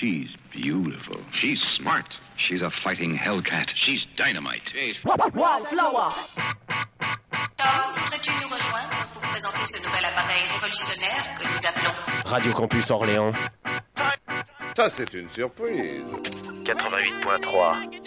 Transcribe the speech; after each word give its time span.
She's 0.00 0.30
beautiful. 0.50 1.18
She's 1.30 1.60
smart. 1.62 2.16
She's 2.36 2.62
a 2.62 2.70
fighting 2.70 3.14
hellcat. 3.18 3.74
She's 3.76 4.06
dynamite. 4.16 4.72
Wildflower. 5.04 6.08
Tom, 7.58 7.92
voudrais-tu 7.96 8.30
nous 8.40 8.48
rejoindre 8.48 9.06
pour 9.12 9.20
présenter 9.20 9.66
ce 9.66 9.76
nouvel 9.76 10.02
appareil 10.06 10.42
révolutionnaire 10.54 11.34
que 11.34 11.42
nous 11.42 11.66
appelons 11.66 12.30
Radio 12.30 12.52
Campus 12.54 12.90
Orléans, 12.90 13.32
Ça, 14.74 14.88
c'est 14.88 15.12
une 15.12 15.28
surprise. 15.28 16.02
88.3. 16.64 17.99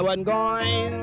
I 0.00 0.02
wasn't 0.02 0.24
going 0.24 0.99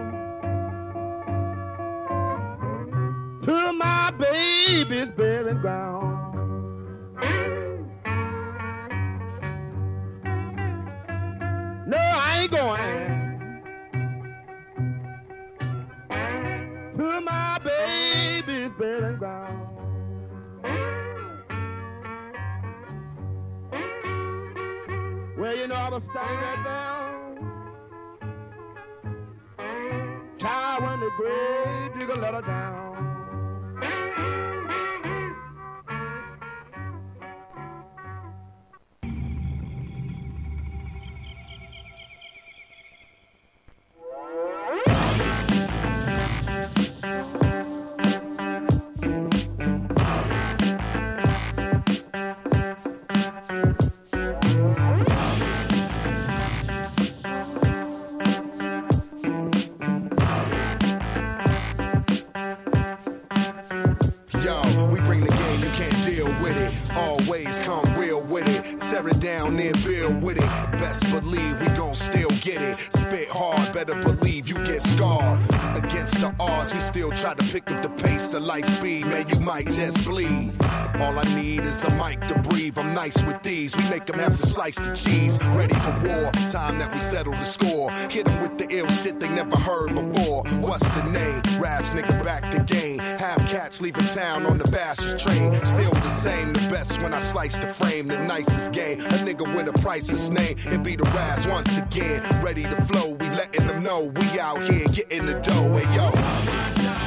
just 79.69 80.05
bleed. 80.05 80.53
All 80.99 81.17
I 81.17 81.23
need 81.35 81.61
is 81.61 81.83
a 81.83 81.95
mic 81.95 82.19
to 82.27 82.37
breathe. 82.39 82.77
I'm 82.77 82.93
nice 82.93 83.21
with 83.23 83.41
these. 83.43 83.75
We 83.75 83.89
make 83.89 84.05
them 84.05 84.19
have 84.19 84.31
to 84.31 84.47
slice 84.47 84.75
the 84.75 84.93
cheese. 84.93 85.37
Ready 85.49 85.73
for 85.73 85.91
war. 86.07 86.31
Time 86.51 86.79
that 86.79 86.91
we 86.91 86.99
settle 86.99 87.33
the 87.33 87.39
score. 87.39 87.91
Hit 88.09 88.25
them 88.25 88.41
with 88.41 88.57
the 88.57 88.67
ill 88.69 88.87
shit 88.87 89.19
they 89.19 89.29
never 89.29 89.57
heard 89.57 89.93
before. 89.93 90.43
What's 90.59 90.89
the 90.91 91.03
name? 91.03 91.41
Raz 91.61 91.91
nigga 91.91 92.23
back 92.23 92.49
to 92.51 92.59
game. 92.59 92.99
Half 92.99 93.47
cats 93.49 93.81
leaving 93.81 94.05
town 94.05 94.45
on 94.45 94.57
the 94.57 94.69
Bass's 94.71 95.21
train. 95.21 95.53
Still 95.65 95.91
the 95.91 96.01
same, 96.01 96.53
the 96.53 96.67
best 96.69 97.01
when 97.01 97.13
I 97.13 97.19
slice 97.19 97.57
the 97.57 97.67
frame. 97.67 98.07
The 98.07 98.17
nicest 98.17 98.71
game. 98.71 99.01
A 99.01 99.19
nigga 99.25 99.55
with 99.55 99.67
a 99.67 99.73
priceless 99.81 100.29
name. 100.29 100.57
It 100.71 100.83
be 100.83 100.95
the 100.95 101.03
Raz 101.03 101.45
once 101.47 101.77
again. 101.77 102.23
Ready 102.43 102.63
to 102.63 102.81
flow. 102.83 103.11
We 103.11 103.29
letting 103.29 103.67
them 103.67 103.83
know 103.83 104.05
we 104.05 104.39
out 104.39 104.63
here 104.63 104.87
getting 104.87 105.25
the 105.25 105.35
dough. 105.35 105.77
Hey. 105.77 105.95
Yo, 105.95 107.06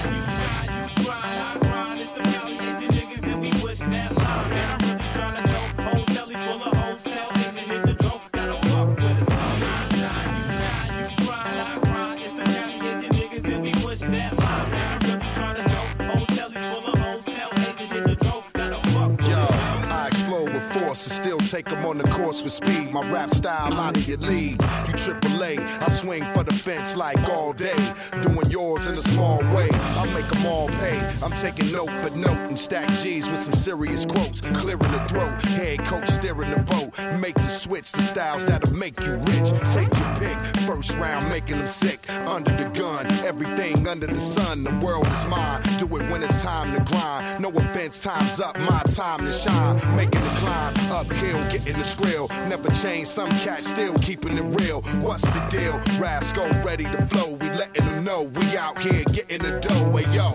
still 21.31 21.49
take 21.49 21.69
them 21.69 21.87
on 21.87 21.97
the 21.97 22.05
course 22.11 22.43
with 22.43 22.53
speed. 22.53 22.91
My 22.91 23.09
rap 23.09 23.33
style 23.33 23.73
out 23.75 23.97
of 23.97 24.09
your 24.09 24.19
league. 24.19 24.61
You 24.89 24.93
triple 24.95 25.45
A, 25.45 25.59
I 25.59 25.89
swing 25.89 26.25
for 26.35 26.43
the 26.43 26.53
fence 26.53 26.97
like 26.97 27.23
all 27.29 27.53
day. 27.53 27.77
Doing 28.21 28.51
yours 28.51 28.89
in 28.89 28.95
a 28.95 29.03
small 29.15 29.39
way. 29.55 29.69
I 29.73 30.13
make 30.13 30.27
them 30.27 30.45
all 30.45 30.67
pay. 30.67 30.99
I'm 31.23 31.31
taking 31.33 31.71
note 31.71 31.91
for 32.03 32.11
note 32.17 32.49
and 32.49 32.59
stack 32.59 32.89
G's 33.01 33.31
with 33.31 33.39
some 33.39 33.53
serious 33.53 34.05
quotes. 34.05 34.41
Clearing 34.41 34.79
the 34.79 35.05
throat, 35.09 35.41
head 35.43 35.85
coach 35.85 36.09
steering 36.09 36.51
the 36.51 36.59
boat. 36.59 36.99
Make 37.21 37.37
the 37.37 37.49
switch 37.49 37.93
to 37.93 38.03
styles 38.03 38.45
that'll 38.45 38.75
make 38.75 38.99
you 38.99 39.13
rich. 39.13 39.51
Take 39.73 39.95
your 39.97 40.15
pick. 40.19 40.39
First 40.67 40.97
round, 40.97 41.29
making 41.29 41.59
them 41.59 41.69
sick. 41.69 42.01
Under 42.27 42.51
the 42.51 42.69
gun, 42.77 43.07
everything 43.25 43.87
under 43.87 44.09
the 44.09 44.21
sun. 44.21 44.65
The 44.65 44.75
world 44.85 45.07
is 45.07 45.25
mine. 45.27 45.63
Do 45.79 45.85
it 45.97 46.11
when 46.11 46.25
it's 46.25 46.43
time 46.43 46.75
to 46.75 46.81
grind. 46.91 47.41
No 47.41 47.51
offense, 47.51 48.01
time's 48.01 48.41
up, 48.41 48.59
my 48.59 48.83
time 48.95 49.25
to 49.25 49.33
shine. 49.33 49.77
Making 49.95 50.23
the 50.23 50.35
climb, 50.41 50.75
uphill, 51.21 51.43
getting 51.51 51.77
the 51.77 51.85
skrill. 51.85 52.29
Never 52.49 52.69
change, 52.83 53.09
some 53.09 53.31
cats 53.31 53.69
still 53.69 53.95
keeping 53.95 54.37
it 54.37 54.61
real. 54.61 54.83
What's 55.03 55.23
the 55.23 55.47
deal? 55.51 55.79
Rascal 56.01 56.49
ready 56.65 56.85
to 56.85 57.07
flow. 57.07 57.33
We 57.33 57.49
letting 57.51 57.85
them 57.85 58.05
know 58.05 58.23
we 58.23 58.57
out 58.57 58.81
here 58.81 59.05
getting 59.13 59.43
the 59.43 59.61
dough. 59.61 59.97
Hey 59.97 60.15
yo. 60.15 60.33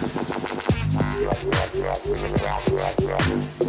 Thank 0.00 0.14
you. 3.62 3.67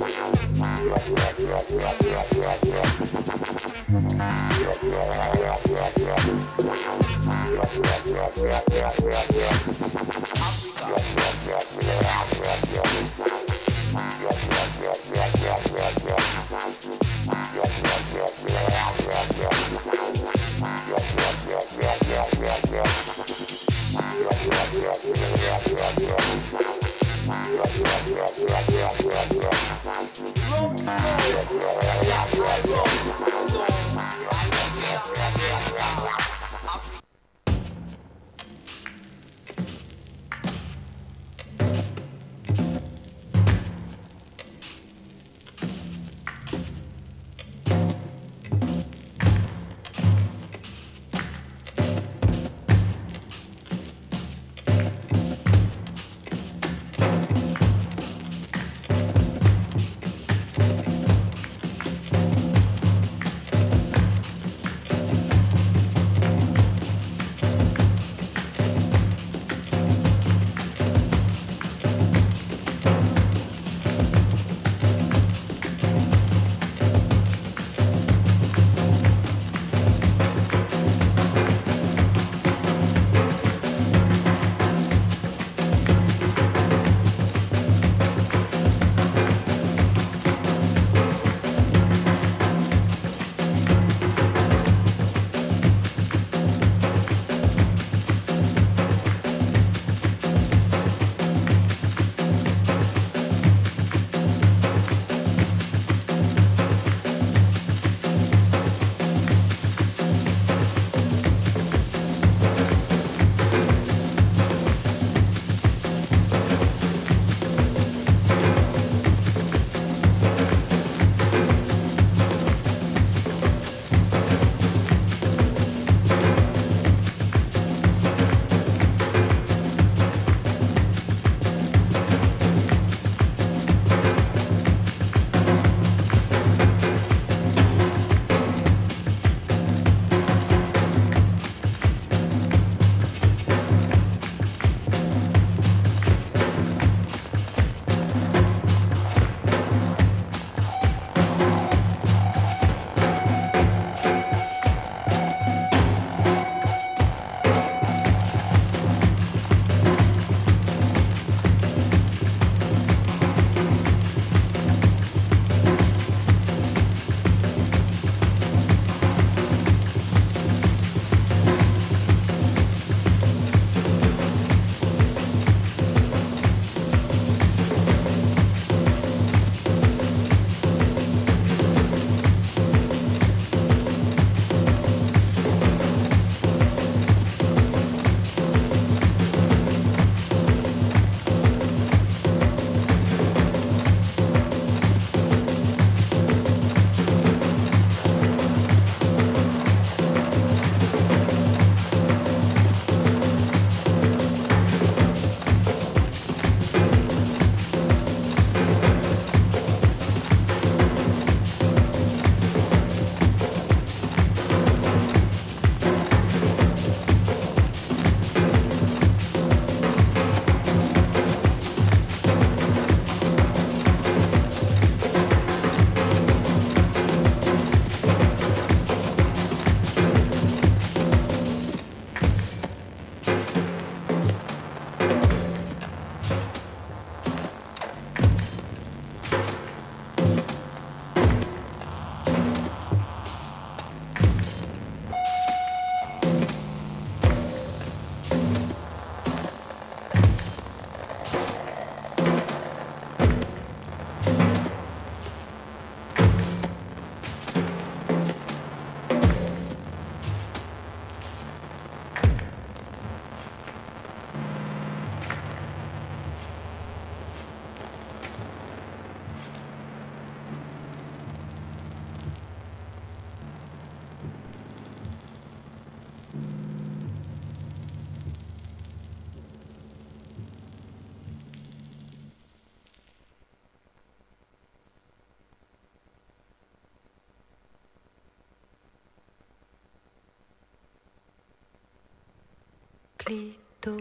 Clito. 293.30 293.96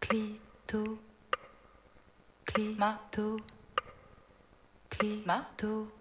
Clito. 0.00 0.98
Climato. 2.46 3.36
Climato. 4.88 5.92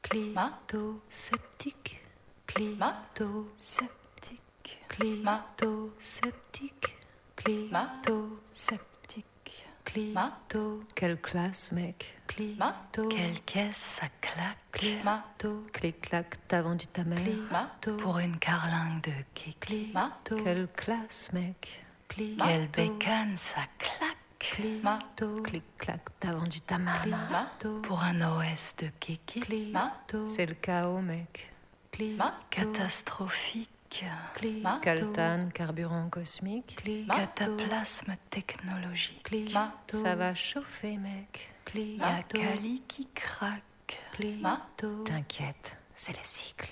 Climato. 0.00 1.02
Sceptique. 1.08 2.00
Climato. 2.46 3.52
Sceptique. 3.54 4.78
Climato. 4.88 5.94
Sceptique. 6.00 6.96
Climato. 7.36 8.40
Sceptique. 8.50 9.52
Climato. 9.84 10.82
Quelle 10.96 11.20
classe, 11.20 11.70
mec. 11.70 12.18
Climato. 12.26 13.06
Quelle 13.06 13.40
caisse, 13.44 14.00
ça 14.00 14.08
claque. 14.34 14.56
Climato. 14.72 15.66
Clic-clac, 15.72 16.36
t'as 16.48 16.62
vendu 16.62 16.86
ta 16.86 17.04
mère. 17.04 17.22
Climato. 17.22 17.96
Pour 17.98 18.18
une 18.18 18.38
carlingue 18.38 19.00
de 19.02 19.12
qui. 19.34 19.54
Climato. 19.54 20.42
Quelle 20.42 20.68
classe, 20.68 21.32
mec. 21.32 21.84
Climato. 22.08 22.50
Quelle 22.50 22.68
bécane, 22.68 23.36
ça 23.36 23.62
claque. 23.78 24.16
Climato. 24.38 25.42
Clic-clac, 25.42 26.00
t'as 26.20 26.32
vendu 26.32 26.60
ta. 26.60 26.76
Climato. 26.76 27.80
Pour 27.82 28.02
un 28.02 28.20
OS 28.20 28.76
de 28.78 28.88
Kiki. 29.00 29.40
Climato. 29.40 30.26
C'est 30.26 30.46
le 30.46 30.54
chaos, 30.54 31.00
mec. 31.00 31.50
Climato. 31.92 32.36
Catastrophique. 32.50 33.70
Climato. 34.34 34.80
Caltane, 34.80 35.52
carburant 35.52 36.08
cosmique. 36.10 36.76
Climato. 36.76 37.20
Cataplasme 37.20 38.14
technologique. 38.28 39.22
Climato. 39.22 40.02
Ça 40.02 40.16
va 40.16 40.34
chauffer, 40.34 40.98
mec. 40.98 41.54
Climato. 41.64 42.38
Y'a 42.38 42.48
Kali 42.48 42.82
qui 42.88 43.08
craque. 43.14 43.62
Climato. 44.14 45.02
T'inquiète, 45.04 45.76
c'est 45.92 46.12
les 46.12 46.22
cycles. 46.22 46.68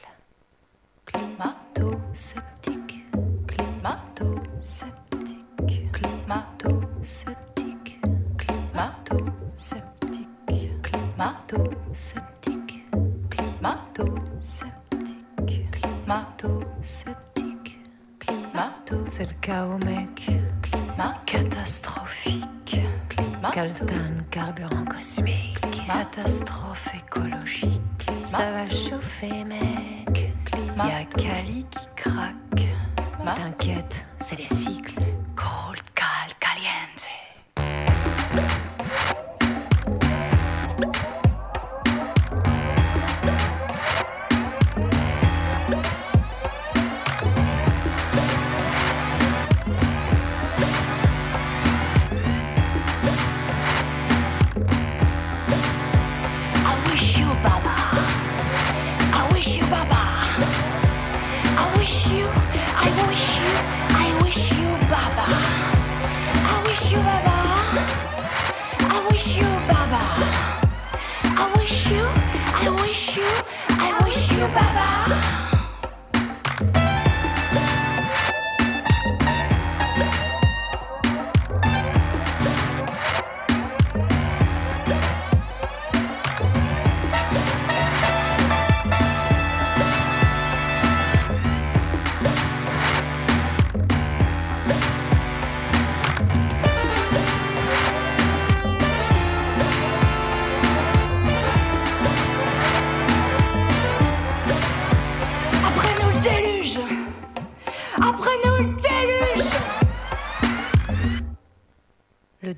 Climato. 1.05 2.01
Sceptique. 2.15 3.05
Climato. 3.49 4.37
Sceptique. 4.61 5.91
Climato. 5.93 6.81
Sceptique. 7.03 7.99
Climato. 8.39 9.17
Sceptique. 9.57 10.47
Climato. 10.87 11.65
Sceptique. 11.93 12.85
Climato. 13.29 14.15
Sceptique. 14.41 15.73
Climato. 15.73 16.61
Sceptique. 16.85 17.79
Climato. 18.21 19.05
C'est 19.09 19.29
le 19.29 19.37
chaos, 19.41 19.79
mec. 19.85 20.31
Climat. 20.63 21.15
Catastrophique. 21.27 22.79
Caltane, 23.53 24.25
carburant 24.31 24.85
cosmique. 24.85 25.61
Catastrophe 25.87 26.87
écologique. 26.95 27.12
Ça 28.23 28.51
va 28.53 28.67
chauffer, 28.67 29.45
mec. 29.45 30.33
Y'a 30.77 31.05
Kali 31.05 31.65
qui 31.71 31.87
craque. 31.97 32.67
T'inquiète, 33.37 34.05
c'est 34.19 34.37
les 34.39 34.45
cycles. 34.55 35.01
Cold, 35.37 35.83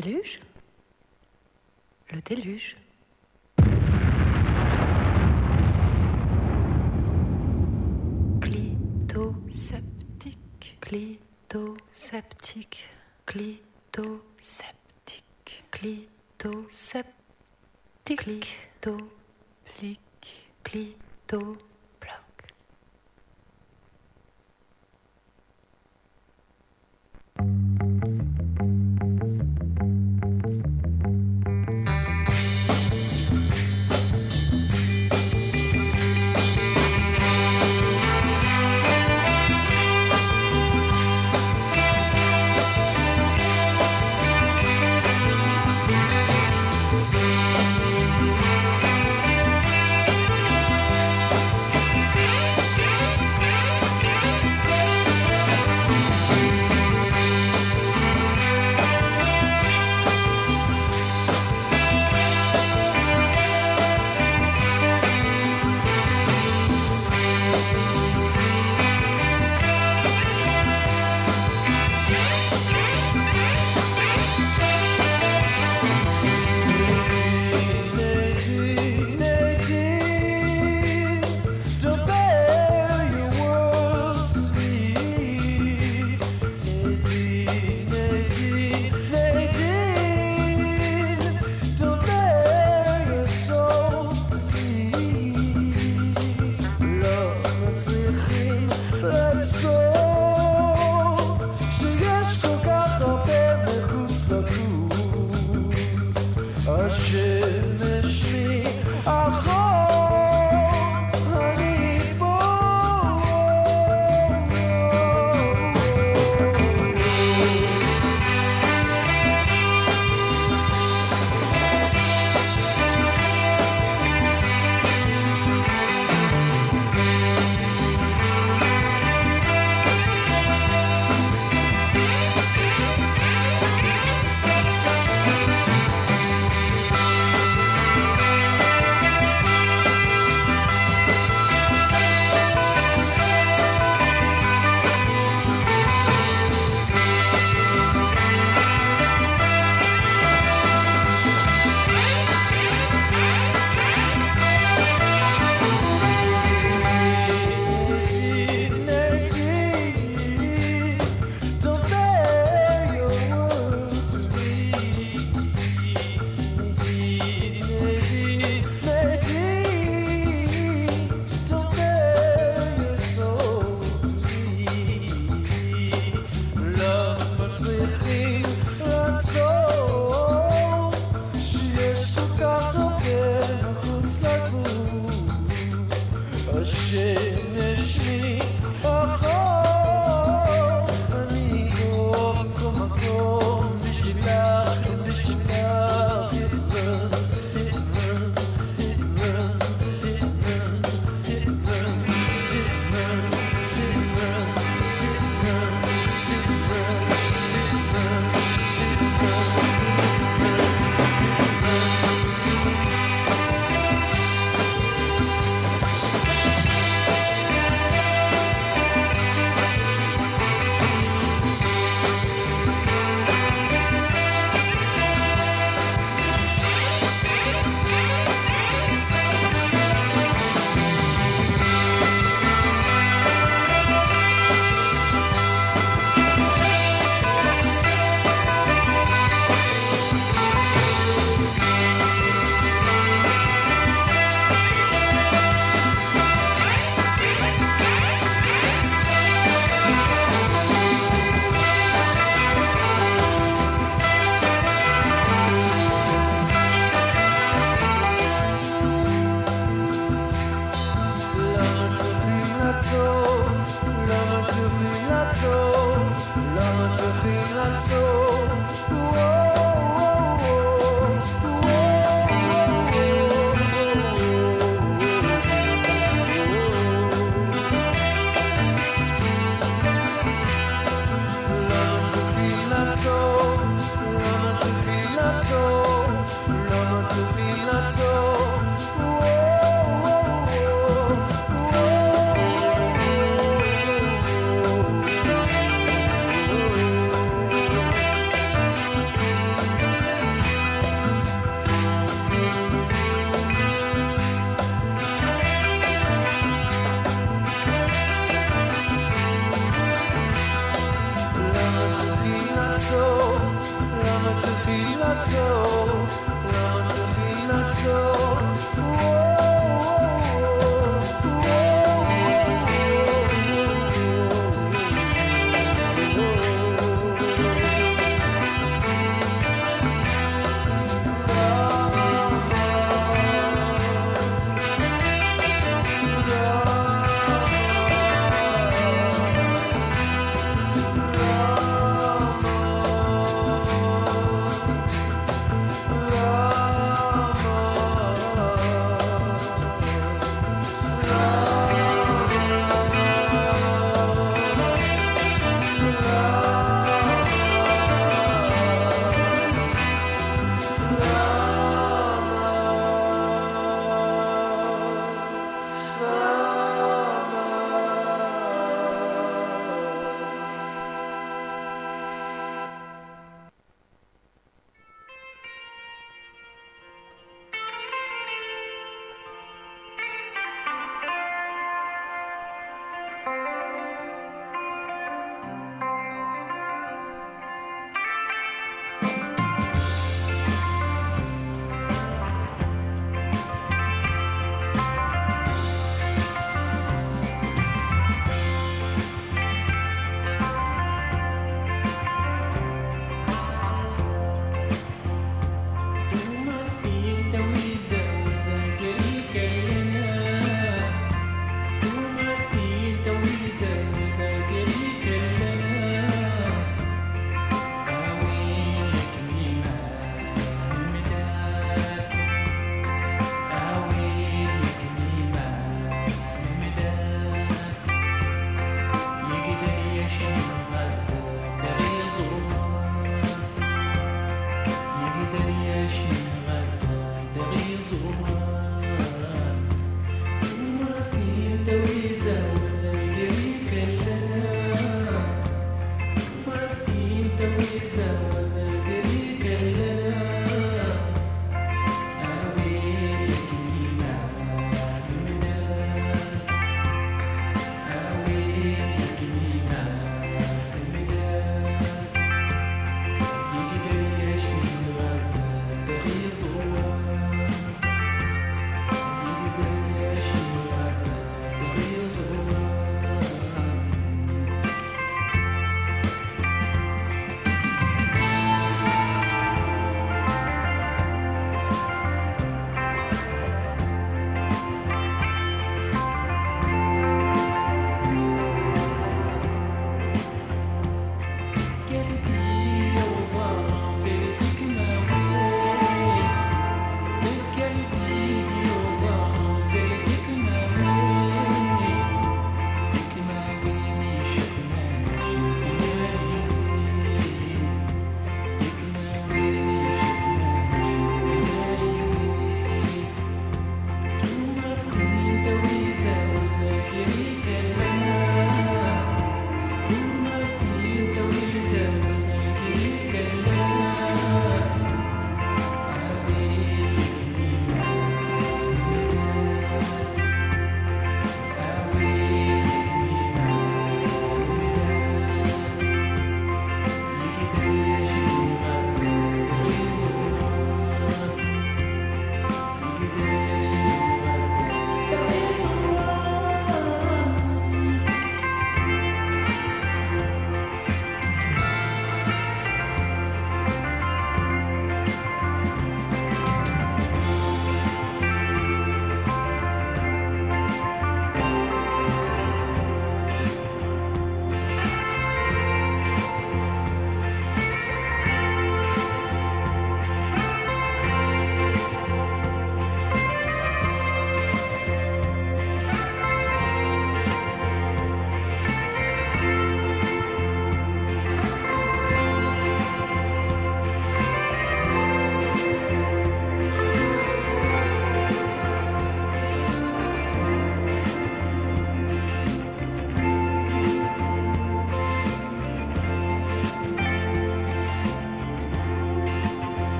déluge 0.00 0.40
Le 2.12 2.20
déluge 2.20 2.76
Clito 8.42 9.34
sceptique 9.48 10.76
Clito 10.82 11.78
sceptique 11.92 12.90
Clito 13.24 14.22
sceptique 14.36 15.64
Clito 15.70 16.66
sceptique 16.68 18.16
Clito 18.16 18.98
plic 19.64 20.50
Clito 20.62 21.56
bloc 22.00 22.36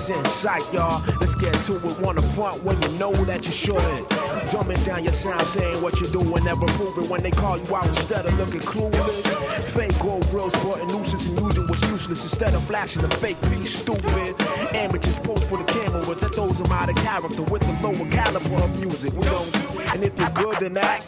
It's 0.00 0.08
in 0.08 0.24
sight, 0.24 0.62
y'all. 0.72 1.04
Let's 1.20 1.34
get 1.34 1.52
to 1.64 1.76
it. 1.76 2.02
On 2.06 2.16
the 2.16 2.22
front 2.34 2.64
when 2.64 2.80
you 2.80 2.88
know 2.96 3.12
that 3.26 3.44
you 3.44 3.52
shouldn't. 3.52 4.08
Dumbing 4.48 4.82
down 4.82 5.04
your 5.04 5.12
sound, 5.12 5.42
saying 5.42 5.82
what 5.82 6.00
you 6.00 6.06
do 6.06 6.20
and 6.20 6.42
never 6.42 6.64
prove 6.68 6.96
it. 6.96 7.06
When 7.10 7.22
they 7.22 7.30
call 7.30 7.58
you 7.58 7.76
out 7.76 7.86
instead 7.86 8.24
of 8.24 8.32
looking 8.38 8.62
clueless. 8.62 9.62
Fake 9.74 9.98
gold 9.98 10.26
grills, 10.30 10.54
sporting 10.54 10.86
nuisance 10.86 11.26
and 11.26 11.38
using 11.38 11.66
what's 11.66 11.82
useless 11.82 12.22
instead 12.22 12.54
of 12.54 12.64
flashing 12.64 13.02
the 13.02 13.14
fake 13.16 13.38
piece. 13.42 13.78
Stupid. 13.78 14.40
Amateurs 14.74 15.18
post 15.18 15.44
for 15.44 15.58
the 15.58 15.64
camera, 15.64 16.02
that 16.14 16.34
throws 16.34 16.56
them 16.56 16.72
out 16.72 16.88
of 16.88 16.96
character 16.96 17.42
with 17.42 17.60
the 17.60 17.86
lower 17.86 18.10
caliber 18.10 18.64
of 18.64 18.80
music. 18.80 19.12
We 19.12 19.24
don't. 19.24 19.54
And 19.92 20.02
if 20.02 20.18
you're 20.18 20.30
good, 20.30 20.60
then 20.60 20.78
act. 20.78 21.06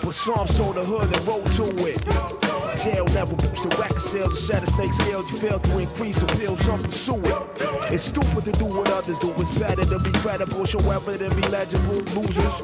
But 0.00 0.14
some 0.14 0.46
sold 0.46 0.76
the 0.76 0.84
hood 0.84 1.12
and 1.12 1.26
roll 1.26 1.42
to 1.42 1.86
it. 1.88 2.43
Jail 2.76 3.04
never 3.06 3.34
boosted 3.36 3.78
record 3.78 4.02
sales 4.02 4.32
or 4.32 4.36
set 4.36 4.62
a 4.62 4.66
snake 4.70 4.92
scales. 4.92 5.30
You 5.30 5.36
fail 5.36 5.60
to 5.60 5.78
increase 5.78 6.22
appeal, 6.22 6.56
some 6.58 6.82
pursue 6.82 7.20
it. 7.24 7.36
It's 7.92 8.04
stupid 8.04 8.44
to 8.44 8.52
do 8.52 8.64
what 8.64 8.90
others 8.90 9.18
do. 9.18 9.32
It's 9.38 9.56
better 9.56 9.84
to 9.84 9.98
be 9.98 10.10
credible, 10.12 10.64
show 10.64 10.78
evidence, 10.90 11.34
be 11.34 11.42
legible. 11.48 12.02
Losers. 12.20 12.62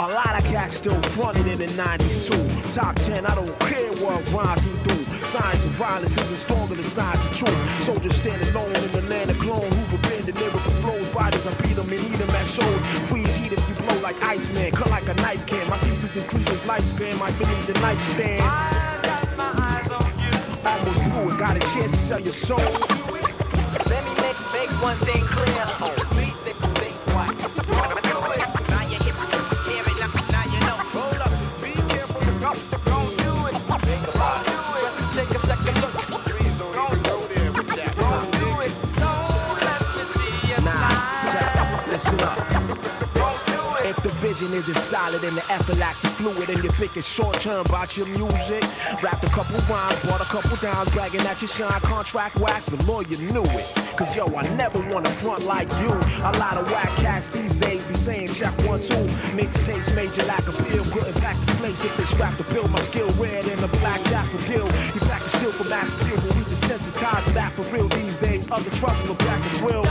A 0.00 0.08
lot 0.08 0.38
of 0.38 0.44
cats 0.44 0.76
still 0.76 1.00
fronted 1.02 1.46
in 1.46 1.58
the 1.58 1.66
90s 1.66 2.26
too. 2.26 2.72
Top 2.72 2.96
10, 2.96 3.26
I 3.26 3.34
don't 3.34 3.58
care 3.60 3.92
what 4.02 4.32
rhymes 4.32 4.62
he 4.62 4.72
do. 4.82 5.09
Science 5.26 5.64
of 5.64 5.70
violence 5.72 6.16
isn't 6.16 6.36
stronger 6.38 6.74
than 6.74 6.84
science 6.84 7.24
of 7.24 7.36
truth. 7.36 7.84
Soldiers 7.84 8.16
stand 8.16 8.42
alone 8.48 8.74
in 8.76 8.90
the 8.90 9.02
land 9.02 9.30
of 9.30 9.38
clone. 9.38 9.70
Who 9.70 9.96
forbid 9.96 10.24
the 10.24 10.32
lyrical 10.32 10.72
flows. 10.82 11.06
Bodies, 11.08 11.46
I 11.46 11.54
beat 11.62 11.76
them 11.76 11.90
and 11.90 12.00
eat 12.00 12.18
them 12.18 12.30
at 12.30 12.46
shows. 12.46 12.80
Freeze 13.08 13.34
heat 13.36 13.52
if 13.52 13.68
you 13.68 13.74
blow 13.76 13.98
like 14.00 14.20
Iceman. 14.22 14.72
Cut 14.72 14.90
like 14.90 15.08
a 15.08 15.14
knife 15.14 15.46
can. 15.46 15.68
My 15.68 15.78
thesis 15.78 16.16
increases 16.16 16.60
lifespan. 16.62 17.18
My 17.18 17.30
beneath 17.32 17.66
the 17.66 17.74
nightstand. 17.74 18.42
I 18.42 19.00
got 19.02 19.36
my 19.36 19.52
eyes 19.56 19.90
on 19.90 20.18
you. 20.18 20.68
Almost 20.68 21.04
blew 21.12 21.34
it. 21.34 21.38
Got 21.38 21.56
a 21.56 21.60
chance 21.60 21.92
to 21.92 21.98
sell 21.98 22.20
your 22.20 22.32
soul. 22.32 22.58
Let 22.58 24.04
me 24.04 24.14
make, 24.22 24.38
make 24.52 24.70
one 24.82 24.98
thing 24.98 25.24
clear. 25.26 26.19
Vision 44.40 44.54
isn't 44.54 44.78
solid 44.78 45.22
and 45.22 45.36
the 45.36 45.52
effort 45.52 45.76
lacks 45.76 46.02
a 46.04 46.08
fluid 46.08 46.48
and 46.48 46.64
you 46.64 46.70
think 46.70 46.96
it's 46.96 47.06
short 47.06 47.38
term 47.40 47.60
about 47.66 47.94
your 47.96 48.06
music, 48.06 48.64
rapped 49.02 49.22
a 49.24 49.28
couple 49.28 49.58
rhymes, 49.68 49.98
bought 50.00 50.22
a 50.22 50.24
couple 50.24 50.56
downs, 50.56 50.90
bragging 50.92 51.22
that 51.24 51.42
you 51.42 51.48
shine, 51.48 51.80
contract 51.82 52.38
whack, 52.38 52.64
the 52.64 52.82
lawyer 52.86 53.04
knew 53.04 53.44
it. 53.58 53.66
Cause 53.98 54.16
yo, 54.16 54.26
I 54.34 54.48
never 54.54 54.78
wanna 54.88 55.10
front 55.10 55.44
like 55.44 55.68
you. 55.80 55.90
A 55.90 56.32
lot 56.38 56.56
of 56.56 56.70
whack 56.70 56.88
cats 56.96 57.28
these 57.28 57.56
days 57.58 57.84
be 57.84 57.94
saying 57.94 58.28
check 58.28 58.56
one, 58.66 58.80
two. 58.80 58.94
Mixtapes 59.36 59.94
major 59.94 60.24
lack 60.24 60.46
appeal, 60.48 60.84
couldn't 60.84 61.20
pack 61.20 61.38
the 61.46 61.52
place 61.54 61.84
if 61.84 61.94
they 61.98 62.06
strapped 62.06 62.38
to 62.38 62.44
build 62.54 62.70
my 62.70 62.80
skill 62.80 63.10
red 63.18 63.46
and 63.46 63.62
a 63.62 63.68
black 63.68 64.02
daffodil. 64.04 64.66
You 64.94 65.00
pack 65.00 65.22
a 65.22 65.28
still 65.28 65.52
for 65.52 65.64
mass 65.64 65.92
appeal, 65.92 66.16
but 66.16 66.34
we 66.34 66.42
desensitized 66.44 67.26
to 67.26 67.32
that 67.32 67.52
for 67.52 67.62
real 67.74 67.88
these 67.88 68.16
days. 68.16 68.50
Other 68.50 68.70
trouble, 68.70 69.14
black 69.16 69.44
and 69.50 69.58
grill. 69.58 69.84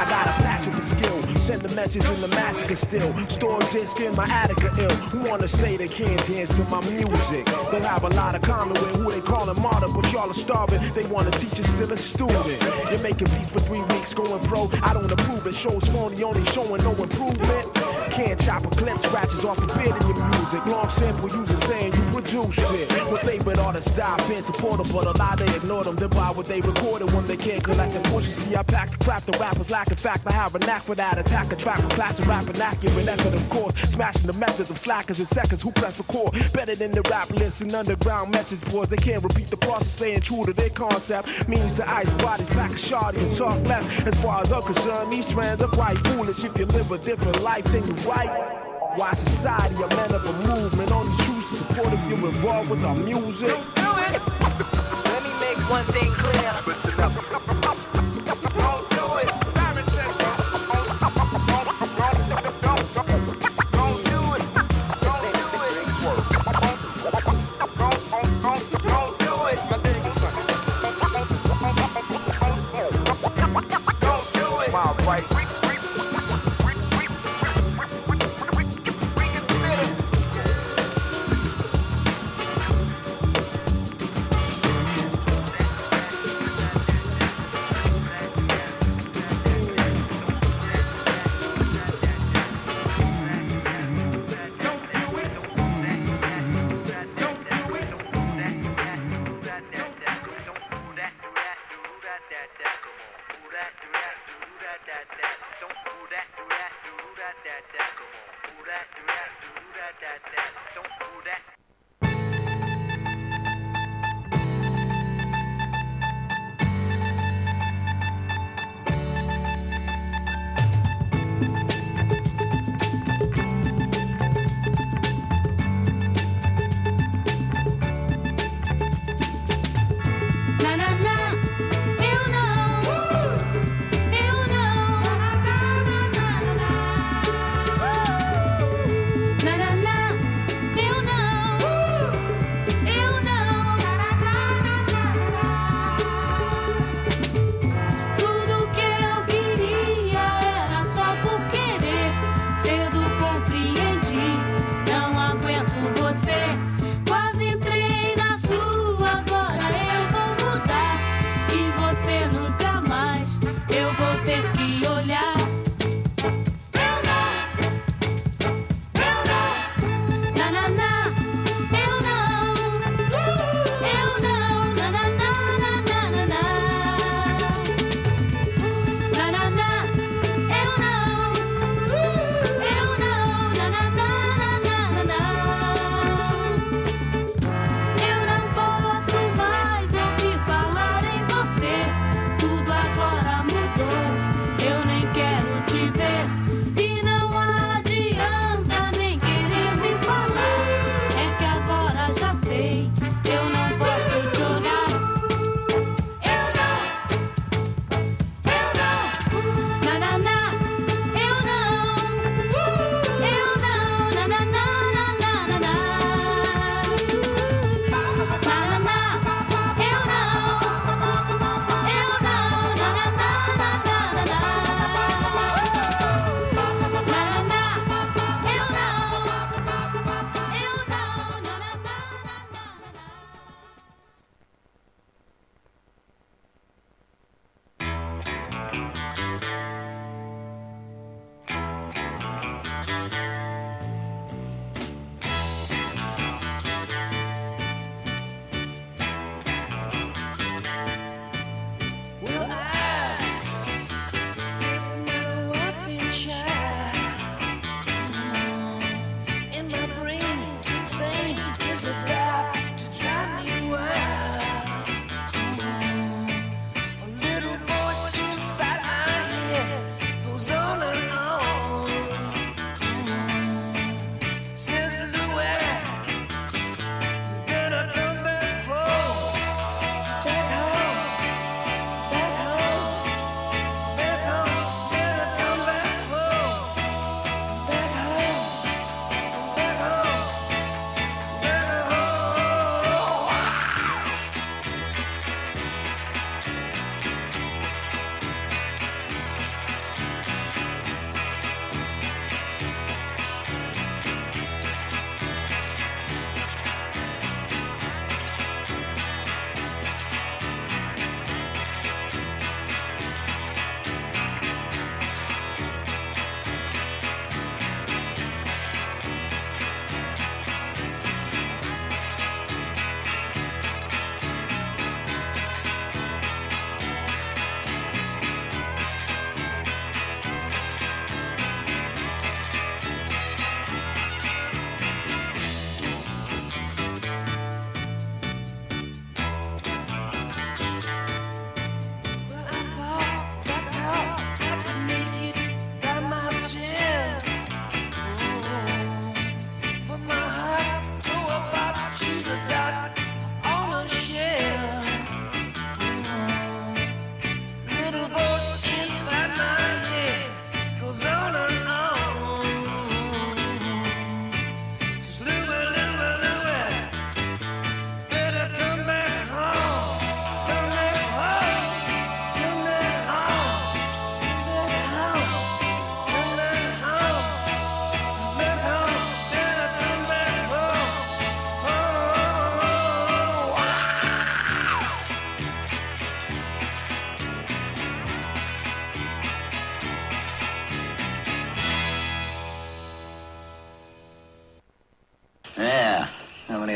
I 0.00 0.06
got 0.08 0.27
passion 0.58 0.72
for 0.72 0.82
skill. 0.82 1.22
Send 1.36 1.64
a 1.64 1.74
message 1.74 2.04
in 2.04 2.20
the 2.20 2.28
massacre 2.28 2.76
still. 2.76 3.14
Store 3.28 3.60
disc 3.70 4.00
in 4.00 4.14
my 4.16 4.24
attica 4.24 4.72
ill. 4.78 4.96
Who 5.10 5.28
wanna 5.28 5.48
say 5.48 5.76
they 5.76 5.88
can't 5.88 6.24
dance 6.26 6.54
to 6.56 6.64
my 6.64 6.80
music? 6.90 7.46
Don't 7.70 7.84
have 7.84 8.04
a 8.04 8.08
lot 8.08 8.34
of 8.34 8.42
common 8.42 8.74
with 8.74 8.96
who 8.96 9.10
they 9.10 9.20
call 9.20 9.48
a 9.48 9.54
martyr, 9.54 9.88
but 9.88 10.12
y'all 10.12 10.30
are 10.30 10.34
starving. 10.34 10.80
They 10.94 11.06
wanna 11.06 11.30
teach 11.30 11.58
you 11.58 11.64
still 11.64 11.92
a 11.92 11.96
student. 11.96 12.60
You're 12.90 13.02
making 13.02 13.28
beats 13.28 13.50
for 13.50 13.60
three 13.60 13.82
weeks 13.82 14.14
going 14.14 14.42
pro. 14.44 14.70
I 14.82 14.92
don't 14.94 15.10
approve 15.10 15.46
it. 15.46 15.54
Shows 15.54 15.84
phony, 15.88 16.22
only 16.22 16.44
showing 16.46 16.82
no 16.82 16.92
improvement. 16.92 17.77
Can't 18.18 18.40
chop 18.44 18.66
a 18.66 18.70
clip, 18.70 18.98
scratches 18.98 19.44
off 19.44 19.58
in 19.58 19.68
your 19.86 20.28
music. 20.30 20.66
Long 20.66 20.88
sample 20.88 21.30
user 21.30 21.56
saying 21.58 21.94
you 21.94 22.02
produced 22.10 22.58
it. 22.58 23.12
With 23.12 23.20
favorite 23.20 23.58
artists 23.60 23.92
style, 23.92 24.18
support 24.18 24.42
supporter, 24.44 24.92
but 24.92 25.06
a 25.06 25.12
lot 25.18 25.38
they 25.38 25.54
ignore 25.54 25.84
them. 25.84 25.94
Then 25.94 26.10
why 26.10 26.32
would 26.32 26.46
they 26.46 26.60
record 26.60 27.02
it 27.02 27.12
when 27.12 27.26
they 27.26 27.36
can't 27.36 27.62
collect 27.62 27.94
the 27.94 28.00
portion? 28.10 28.32
See, 28.32 28.56
I 28.56 28.64
pack 28.64 28.90
the 28.90 29.04
crap, 29.04 29.24
the 29.24 29.38
rappers 29.38 29.70
lack. 29.70 29.88
In 29.90 29.96
fact, 29.96 30.26
I 30.26 30.32
have 30.32 30.54
a 30.56 30.58
knack 30.58 30.82
for 30.82 30.96
that. 30.96 31.16
Attack 31.16 31.52
a 31.52 31.56
track 31.56 31.78
with 31.78 31.90
class 31.90 32.18
and 32.18 32.26
rap 32.26 32.48
and 32.48 32.58
accurate 32.58 33.06
effort, 33.06 33.34
of 33.34 33.48
course. 33.50 33.74
Smashing 33.82 34.26
the 34.26 34.32
methods 34.32 34.70
of 34.72 34.78
slackers 34.78 35.20
in 35.20 35.26
seconds 35.26 35.62
who 35.62 35.70
press 35.70 35.96
record. 35.98 36.32
Better 36.52 36.74
than 36.74 36.90
the 36.90 37.02
rap 37.02 37.30
lists 37.30 37.60
and 37.60 37.72
underground 37.72 38.32
message 38.32 38.60
boards. 38.72 38.90
They 38.90 38.96
can't 38.96 39.22
repeat 39.22 39.46
the 39.46 39.56
process, 39.56 39.92
staying 39.92 40.22
true 40.22 40.44
to 40.44 40.52
their 40.52 40.70
concept. 40.70 41.48
Means 41.48 41.72
to 41.74 41.88
ice 41.88 42.10
bodies, 42.14 42.48
back 42.48 42.72
a 42.72 42.74
shardy 42.74 43.18
and 43.18 43.30
soft 43.30 43.64
less. 43.68 43.84
As 44.08 44.16
far 44.16 44.42
as 44.42 44.50
I'm 44.50 44.62
concerned, 44.62 45.12
these 45.12 45.28
trends 45.28 45.62
are 45.62 45.68
quite 45.68 45.98
foolish. 46.08 46.42
If 46.42 46.58
you 46.58 46.66
live 46.66 46.90
a 46.90 46.98
different 46.98 47.40
life, 47.42 47.64
then 47.66 47.86
you 47.86 47.94
right. 48.08 48.94
Why 48.96 49.12
society, 49.12 49.74
a 49.74 49.88
man 49.88 50.12
of 50.14 50.24
a 50.24 50.32
movement, 50.48 50.90
only 50.90 51.16
choose 51.24 51.44
to 51.50 51.54
support 51.56 51.92
if 51.92 52.08
you're 52.08 52.28
involved 52.28 52.70
with 52.70 52.84
our 52.84 52.96
music. 52.96 53.48
Do 53.48 53.90
it. 54.08 54.20
Let 55.04 55.22
me 55.22 55.32
make 55.40 55.70
one 55.70 55.84
thing 55.86 56.10
clear. 56.12 56.52
Listen 56.66 57.00
up. 57.00 57.57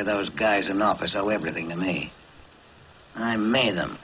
Those 0.03 0.29
guys 0.29 0.69
in 0.69 0.83
office 0.83 1.15
owe 1.15 1.29
everything 1.29 1.69
to 1.69 1.77
me? 1.77 2.11
I 3.15 3.37
made 3.37 3.77
them. 3.77 3.99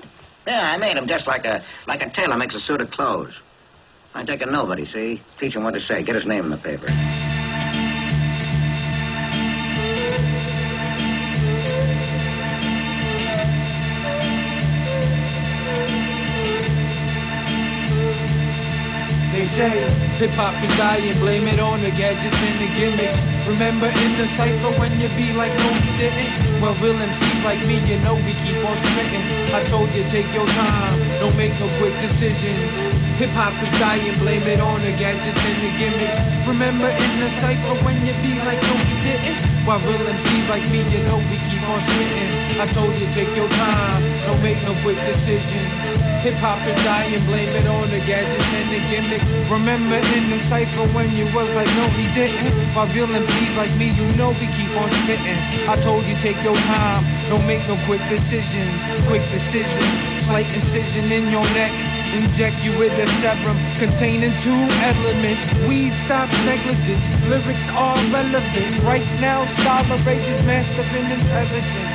Yeah, 0.46 0.72
I 0.72 0.76
made 0.76 0.96
them 0.96 1.06
just 1.06 1.26
like 1.26 1.44
a 1.44 1.62
like 1.86 2.04
a 2.04 2.10
tailor 2.10 2.36
makes 2.36 2.54
a 2.54 2.60
suit 2.60 2.80
of 2.80 2.90
clothes. 2.90 3.34
I 4.14 4.24
take 4.24 4.42
a 4.42 4.46
nobody, 4.46 4.86
see? 4.86 5.20
Teach 5.38 5.54
him 5.56 5.64
what 5.64 5.74
to 5.74 5.80
say. 5.80 6.02
Get 6.02 6.14
his 6.14 6.26
name 6.26 6.44
in 6.44 6.50
the 6.50 6.56
paper. 6.56 7.17
Say 19.58 19.82
hip 20.22 20.30
hop 20.38 20.54
is 20.62 20.70
dying, 20.78 21.18
blame 21.18 21.42
it 21.50 21.58
on 21.58 21.82
the 21.82 21.90
gadgets 21.98 22.38
and 22.46 22.58
the 22.62 22.70
gimmicks. 22.78 23.26
Remember 23.42 23.90
in 23.90 24.10
the 24.14 24.26
cipher 24.38 24.70
when 24.78 24.94
you 25.02 25.10
be 25.18 25.34
like, 25.34 25.50
no, 25.50 25.68
you 25.82 25.94
didn't? 25.98 26.30
Well, 26.62 26.78
real 26.78 26.94
MCs 26.94 27.42
like 27.42 27.58
me, 27.66 27.82
you 27.90 27.98
know 28.06 28.14
we 28.22 28.38
keep 28.46 28.54
on 28.62 28.78
spitting. 28.78 29.26
I 29.50 29.66
told 29.66 29.90
you, 29.98 30.06
take 30.06 30.30
your 30.30 30.46
time, 30.46 30.94
don't 31.18 31.34
make 31.34 31.50
no 31.58 31.66
quick 31.82 31.90
decisions. 31.98 32.70
Hip 33.18 33.34
hop 33.34 33.50
is 33.58 33.72
dying, 33.82 34.14
blame 34.22 34.46
it 34.46 34.62
on 34.62 34.78
the 34.86 34.94
gadgets 34.94 35.42
and 35.42 35.58
the 35.58 35.72
gimmicks. 35.74 36.22
Remember 36.46 36.86
in 36.86 37.12
the 37.18 37.30
cipher 37.42 37.74
when 37.82 37.98
you 38.06 38.14
be 38.22 38.38
like, 38.46 38.62
no, 38.62 38.74
you 38.86 38.96
didn't? 39.02 39.42
While 39.66 39.82
real 39.82 40.06
MCs 40.06 40.46
like 40.46 40.66
me, 40.70 40.86
you 40.86 41.02
know 41.10 41.18
we 41.34 41.36
keep 41.50 41.66
on 41.66 41.82
spitting. 41.82 42.62
I 42.62 42.66
told 42.70 42.94
you, 42.94 43.10
take 43.10 43.34
your 43.34 43.50
time, 43.58 44.02
don't 44.22 44.38
make 44.38 44.62
no 44.62 44.78
quick 44.86 45.02
decisions. 45.10 45.97
Hip 46.26 46.34
hop 46.42 46.58
is 46.66 46.74
dying, 46.82 47.22
blame 47.30 47.48
it 47.54 47.66
on 47.70 47.88
the 47.94 48.02
gadgets 48.02 48.50
and 48.58 48.68
the 48.74 48.82
gimmicks. 48.90 49.46
Remember 49.46 49.94
in 50.18 50.30
the 50.30 50.38
cipher 50.50 50.86
when 50.90 51.14
you 51.14 51.24
was 51.30 51.46
like, 51.54 51.70
no, 51.78 51.86
he 51.94 52.10
didn't. 52.12 52.50
While 52.74 52.90
real 52.90 53.06
MCs 53.06 53.54
like 53.56 53.70
me, 53.78 53.94
you 53.94 54.02
know 54.18 54.34
we 54.42 54.50
keep 54.58 54.70
on 54.74 54.90
spitting. 55.06 55.38
I 55.70 55.78
told 55.78 56.04
you, 56.10 56.18
take 56.18 56.42
your 56.42 56.58
time, 56.66 57.06
don't 57.30 57.46
make 57.46 57.62
no 57.70 57.78
quick 57.86 58.02
decisions. 58.10 58.82
Quick 59.06 59.22
decision, 59.30 59.86
slight 60.18 60.50
incision 60.52 61.06
in 61.12 61.30
your 61.30 61.46
neck. 61.54 61.70
Inject 62.18 62.56
you 62.64 62.76
with 62.78 62.98
a 62.98 63.06
serum 63.22 63.56
containing 63.78 64.34
two 64.42 64.62
elements. 64.82 65.44
Weed 65.68 65.92
stops 65.92 66.34
negligence. 66.44 67.06
Lyrics 67.30 67.68
are 67.70 67.98
relevant. 68.10 68.72
Right 68.82 69.06
now, 69.20 69.44
scholar 69.44 69.96
rage 70.02 70.26
is 70.26 70.42
master 70.42 70.82
in 70.98 71.06
intelligence. 71.14 71.87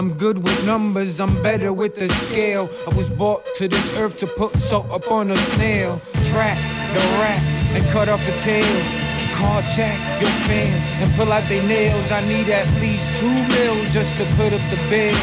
I'm 0.00 0.14
good 0.14 0.42
with 0.42 0.64
numbers, 0.64 1.20
I'm 1.20 1.42
better 1.42 1.74
with 1.74 1.94
the 1.94 2.08
scale. 2.24 2.70
I 2.86 2.94
was 2.94 3.10
brought 3.10 3.44
to 3.56 3.68
this 3.68 3.94
earth 3.98 4.16
to 4.24 4.26
put 4.26 4.56
salt 4.56 4.86
upon 4.90 5.30
a 5.30 5.36
snail. 5.36 6.00
Trap 6.24 6.56
the 6.94 7.00
rat 7.20 7.42
and 7.76 7.84
cut 7.92 8.08
off 8.08 8.24
the 8.24 8.32
tails. 8.38 8.90
Carjack 9.36 10.00
your 10.22 10.32
fans 10.48 10.82
and 11.04 11.12
pull 11.16 11.30
out 11.30 11.44
their 11.50 11.62
nails. 11.68 12.10
I 12.10 12.26
need 12.26 12.48
at 12.48 12.66
least 12.80 13.14
two 13.16 13.28
mil 13.28 13.76
just 13.92 14.16
to 14.16 14.24
put 14.40 14.54
up 14.54 14.64
the 14.72 14.80
bill. 14.88 15.20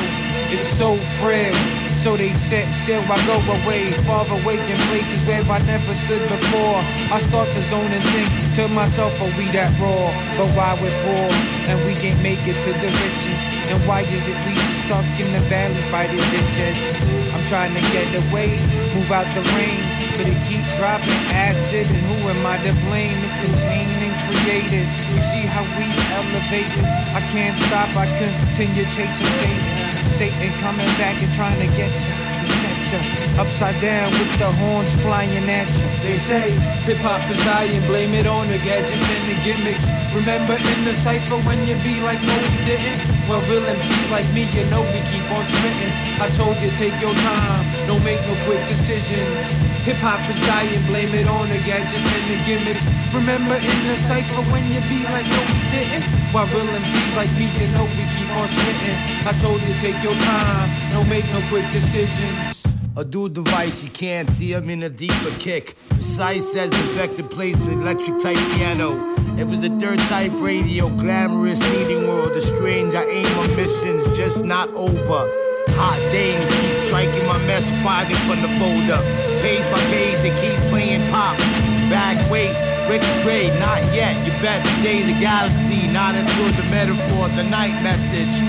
It's 0.53 0.67
so 0.77 0.95
frail. 1.17 1.57
So 1.97 2.15
they 2.15 2.31
set 2.33 2.71
sail, 2.71 3.01
I 3.09 3.17
go 3.25 3.41
away, 3.57 3.89
far 4.05 4.29
away 4.29 4.61
in 4.61 4.77
places 4.93 5.25
where 5.25 5.41
I 5.41 5.57
never 5.65 5.95
stood 5.95 6.21
before. 6.29 6.77
I 7.09 7.17
start 7.17 7.49
to 7.49 7.61
zone 7.63 7.89
and 7.89 8.03
think 8.13 8.29
to 8.57 8.67
myself, 8.67 9.19
are 9.21 9.33
we 9.39 9.49
that 9.57 9.73
raw? 9.81 10.05
But 10.37 10.53
why 10.53 10.77
we're 10.77 10.93
poor 11.01 11.33
and 11.65 11.83
we 11.87 11.95
can't 11.95 12.21
make 12.21 12.45
it 12.45 12.61
to 12.61 12.71
the 12.73 12.89
riches? 13.01 13.56
And 13.68 13.80
why 13.88 14.02
is 14.02 14.23
it 14.27 14.38
we 14.48 14.56
stuck 14.80 15.07
in 15.19 15.31
the 15.34 15.44
valleys 15.52 15.84
by 15.91 16.07
the 16.07 16.15
ditches? 16.31 16.80
I'm 17.35 17.44
trying 17.48 17.76
to 17.76 17.84
get 17.91 18.07
away, 18.15 18.56
move 18.95 19.11
out 19.11 19.27
the 19.35 19.44
rain, 19.60 19.84
but 20.15 20.23
it 20.23 20.39
keep 20.48 20.64
dropping 20.80 21.22
acid. 21.35 21.85
And 21.88 22.02
who 22.07 22.31
am 22.31 22.45
I 22.48 22.57
to 22.64 22.73
blame? 22.88 23.18
It's 23.27 23.35
contained 23.44 23.91
and 23.91 24.15
created. 24.31 24.88
You 25.11 25.22
see 25.22 25.44
how 25.44 25.68
we 25.76 25.85
elevate 26.15 26.72
it? 26.80 26.88
I 27.11 27.22
can't 27.35 27.57
stop, 27.57 27.91
I 27.95 28.07
continue 28.15 28.85
chasing 28.95 29.31
Satan. 29.41 29.88
Satan 30.07 30.52
coming 30.64 30.88
back 30.95 31.22
and 31.22 31.34
trying 31.34 31.60
to 31.60 31.68
get 31.76 31.91
you. 32.07 32.36
Upside 32.88 33.76
down 33.81 34.07
with 34.15 34.31
the 34.39 34.47
horns 34.64 34.88
flying 35.03 35.43
at 35.51 35.68
you. 35.68 35.88
They 36.07 36.15
say 36.15 36.55
hip 36.88 37.03
hop 37.03 37.19
is 37.27 37.35
dying, 37.43 37.84
blame 37.84 38.15
it 38.15 38.23
on 38.23 38.47
the 38.47 38.55
gadgets 38.64 38.95
and 38.95 39.27
the 39.27 39.35
gimmicks. 39.43 39.91
Remember 40.15 40.55
in 40.55 40.80
the 40.88 40.95
cipher 40.95 41.35
when 41.43 41.59
you 41.68 41.76
be 41.84 41.99
like, 41.99 42.15
no, 42.23 42.31
you 42.31 42.61
didn't? 42.64 43.03
Well, 43.27 43.43
real 43.51 43.68
MCs 43.68 44.07
like 44.07 44.23
me, 44.31 44.47
you 44.55 44.64
know 44.72 44.88
we 44.88 45.03
keep 45.11 45.27
on 45.35 45.43
spitting. 45.43 45.91
I 46.23 46.31
told 46.31 46.55
you, 46.64 46.72
take 46.80 46.95
your 47.03 47.11
time, 47.27 47.68
don't 47.91 48.03
make 48.07 48.23
no 48.23 48.39
quick 48.47 48.64
decisions. 48.72 49.51
Hip 49.84 49.99
hop 49.99 50.23
is 50.31 50.39
dying, 50.47 50.80
blame 50.88 51.11
it 51.11 51.27
on 51.27 51.51
the 51.51 51.59
gadgets 51.68 51.99
and 51.99 52.26
the 52.31 52.39
gimmicks. 52.47 52.88
Remember 53.11 53.59
in 53.59 53.80
the 53.84 53.99
cipher 54.07 54.47
when 54.47 54.64
you 54.72 54.80
be 54.88 55.03
like, 55.11 55.27
no, 55.27 55.43
we 55.43 55.59
didn't? 55.76 56.07
While 56.31 56.47
real 56.55 56.72
MCs 56.72 57.19
like 57.19 57.31
me, 57.35 57.51
you 57.51 57.68
know 57.76 57.84
we 57.84 58.03
keep 58.15 58.31
on 58.39 58.47
spitting. 58.47 58.99
I 59.27 59.35
told 59.43 59.59
you, 59.59 59.76
take 59.84 59.99
your 59.99 60.15
time, 60.23 60.72
don't 60.95 61.09
make 61.11 61.27
no 61.35 61.43
quick 61.51 61.68
decisions. 61.76 62.56
A 62.98 63.06
dual 63.06 63.30
device, 63.30 63.84
you 63.84 63.91
can't 63.91 64.28
see 64.32 64.53
I'm 64.53 64.68
in 64.72 64.82
a 64.82 64.90
deeper 64.90 65.30
kick. 65.38 65.76
Precise 65.90 66.56
as 66.56 66.72
the 66.72 66.94
vector 66.98 67.22
plays 67.22 67.56
the 67.64 67.74
electric 67.74 68.19
type 68.19 68.38
piano. 68.56 68.98
It 69.38 69.44
was 69.44 69.64
a 69.64 69.69
dirt 69.69 69.99
type 70.10 70.32
radio, 70.38 70.90
glamorous 70.90 71.61
meeting 71.74 72.07
world. 72.07 72.34
The 72.34 72.41
strange, 72.41 72.95
I 72.95 73.03
aim 73.03 73.38
on 73.38 73.56
missions, 73.56 74.18
just 74.18 74.44
not 74.44 74.74
over. 74.74 75.30
Hot 75.78 75.99
dames 76.11 76.49
keep 76.49 76.78
striking 76.88 77.28
my 77.28 77.38
mess, 77.45 77.69
fighting 77.84 78.18
from 78.26 78.41
the 78.41 78.49
folder. 78.57 78.98
Page 79.45 79.69
by 79.69 79.80
page, 79.94 80.18
they 80.26 80.34
keep 80.41 80.60
playing 80.72 81.07
pop. 81.11 81.38
Back 81.94 82.18
weight, 82.32 82.57
Ricky 82.90 83.06
trade, 83.22 83.52
not 83.60 83.84
yet. 83.94 84.15
You 84.26 84.32
bet 84.41 84.64
today 84.80 85.03
the 85.03 85.19
galaxy, 85.19 85.91
not 85.91 86.15
until 86.15 86.48
the 86.56 86.64
metaphor, 86.72 87.28
the 87.36 87.44
night 87.44 87.76
message. 87.84 88.40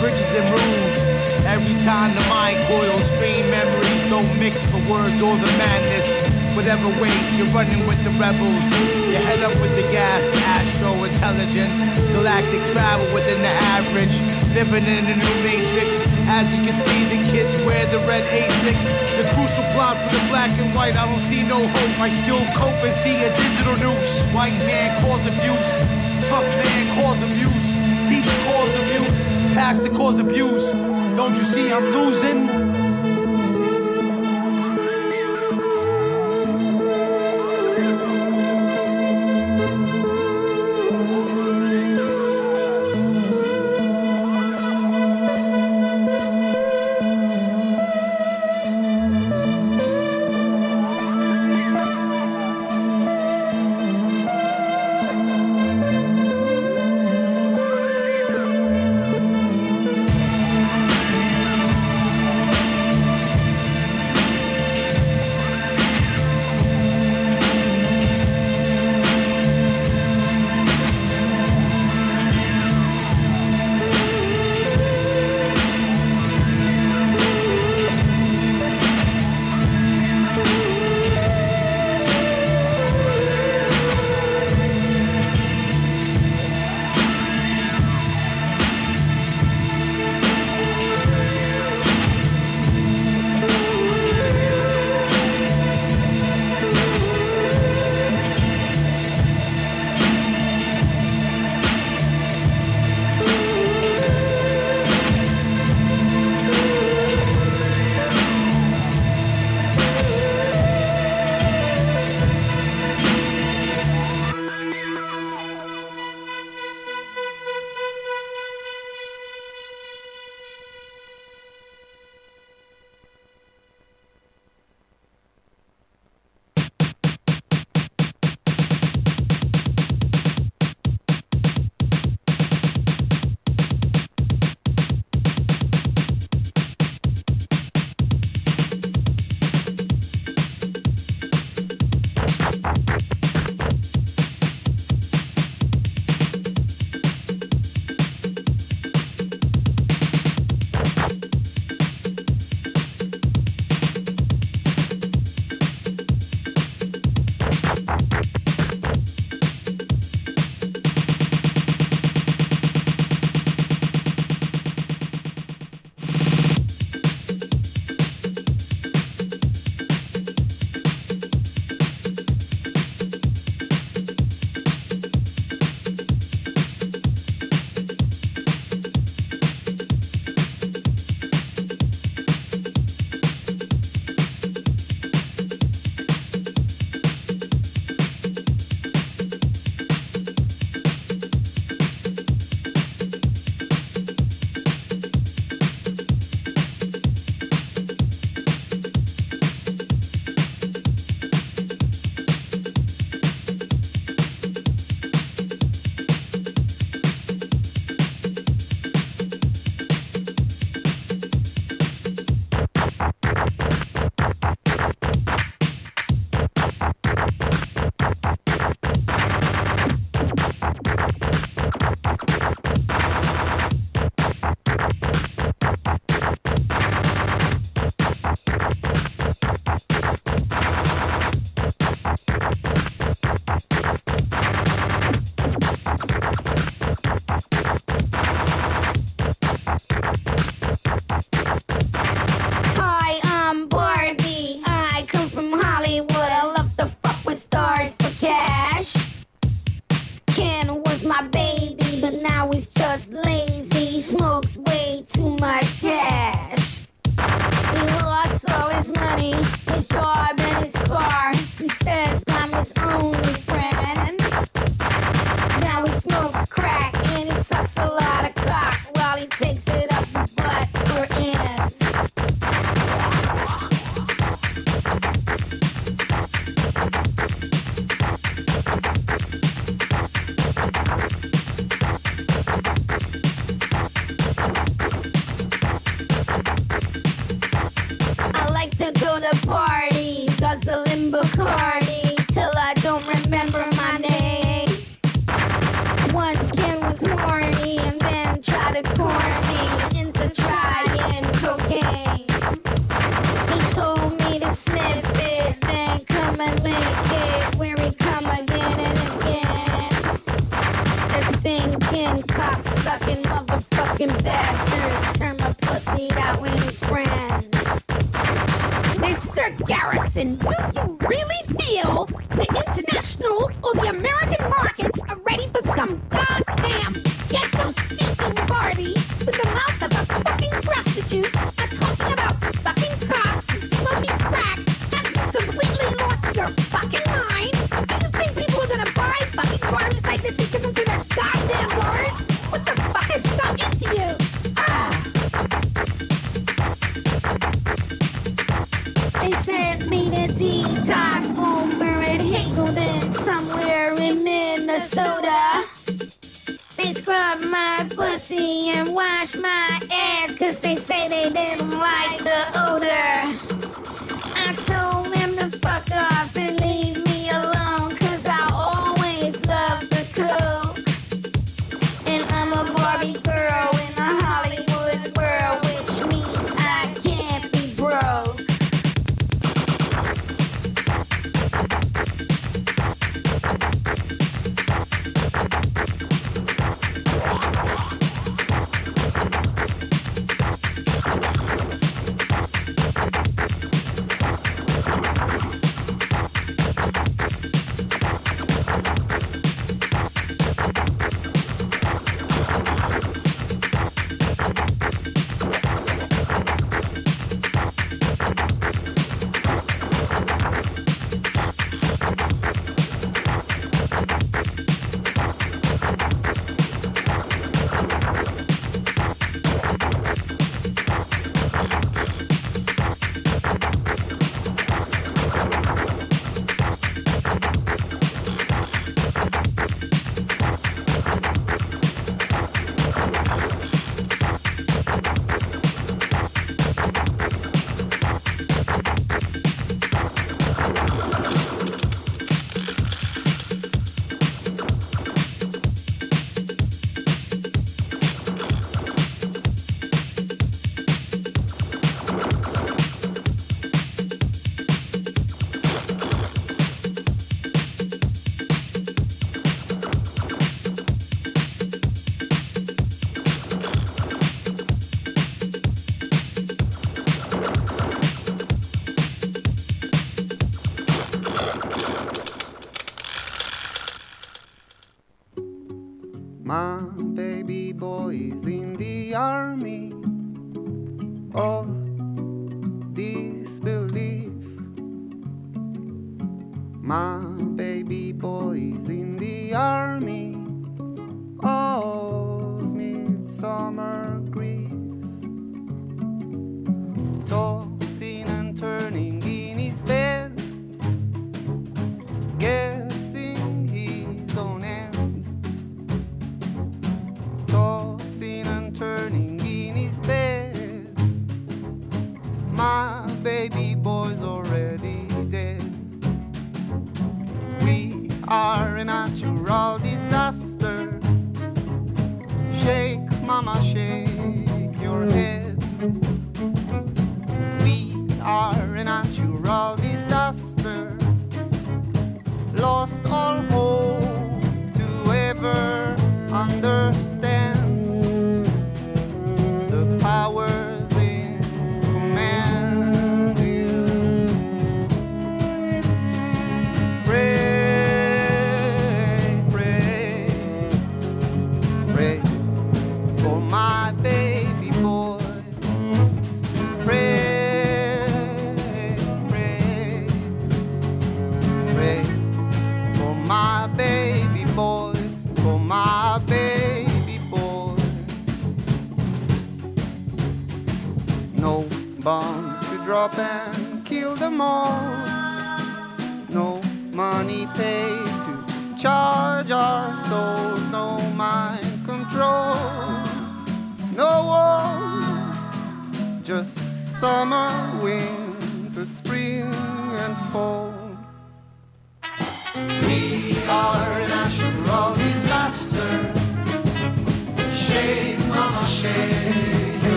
Bridges 0.00 0.30
and 0.38 0.48
roofs. 0.48 1.30
Every 1.42 1.74
time 1.82 2.14
the 2.14 2.22
mind 2.30 2.56
coils, 2.68 3.10
strain 3.10 3.50
memories 3.50 3.89
don't 4.10 4.26
mix 4.42 4.66
for 4.66 4.82
words 4.90 5.22
or 5.22 5.38
the 5.38 5.50
madness. 5.54 6.10
Whatever 6.58 6.90
waits, 6.98 7.38
you're 7.38 7.46
running 7.54 7.78
with 7.86 8.02
the 8.02 8.10
rebels. 8.18 8.66
You 9.06 9.22
head 9.22 9.38
up 9.46 9.54
with 9.62 9.70
the 9.78 9.86
gas, 9.94 10.26
astro 10.50 11.04
intelligence, 11.06 11.78
galactic 12.10 12.58
travel 12.74 13.06
within 13.14 13.38
the 13.38 13.54
average. 13.78 14.18
Living 14.50 14.82
in 14.82 15.06
a 15.06 15.14
new 15.14 15.36
matrix. 15.46 16.02
As 16.26 16.50
you 16.50 16.58
can 16.66 16.74
see, 16.74 17.00
the 17.06 17.22
kids 17.30 17.54
wear 17.62 17.86
the 17.94 18.02
red 18.10 18.26
A6. 18.34 18.74
The 19.22 19.30
crucial 19.30 19.62
plot 19.78 19.94
for 20.02 20.10
the 20.10 20.22
black 20.26 20.50
and 20.58 20.74
white. 20.74 20.98
I 20.98 21.06
don't 21.06 21.22
see 21.22 21.46
no 21.46 21.62
hope. 21.62 22.00
I 22.02 22.10
still 22.10 22.42
cope 22.58 22.82
and 22.82 22.92
see 22.92 23.14
a 23.22 23.30
digital 23.30 23.78
noose. 23.78 24.26
White 24.34 24.58
man 24.66 24.90
cause 25.06 25.22
abuse. 25.22 25.70
Tough 26.26 26.50
man 26.58 26.84
cause 26.98 27.20
abuse. 27.22 27.66
Teacher 28.10 28.38
cause 28.42 28.74
abuse. 28.82 29.22
Pastor 29.54 29.90
cause 29.94 30.18
abuse. 30.18 30.66
Don't 31.14 31.38
you 31.38 31.44
see 31.44 31.70
I'm 31.72 31.86
losing? 31.94 32.79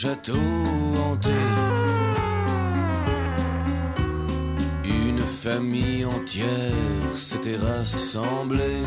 Château 0.00 0.38
hanté. 1.04 1.40
Une 4.84 5.18
famille 5.18 6.04
entière 6.04 7.16
s'était 7.16 7.56
rassemblée 7.56 8.84